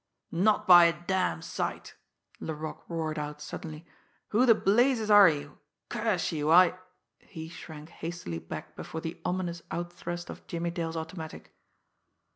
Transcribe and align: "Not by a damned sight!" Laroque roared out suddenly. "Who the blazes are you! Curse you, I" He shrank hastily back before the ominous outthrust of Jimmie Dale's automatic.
"Not 0.31 0.65
by 0.65 0.85
a 0.85 0.99
damned 1.03 1.43
sight!" 1.45 1.93
Laroque 2.39 2.85
roared 2.89 3.19
out 3.19 3.39
suddenly. 3.39 3.85
"Who 4.29 4.47
the 4.47 4.55
blazes 4.55 5.11
are 5.11 5.29
you! 5.29 5.59
Curse 5.89 6.31
you, 6.31 6.49
I" 6.49 6.75
He 7.19 7.49
shrank 7.49 7.89
hastily 7.89 8.39
back 8.39 8.75
before 8.75 9.01
the 9.01 9.21
ominous 9.23 9.61
outthrust 9.69 10.31
of 10.31 10.47
Jimmie 10.47 10.71
Dale's 10.71 10.97
automatic. 10.97 11.53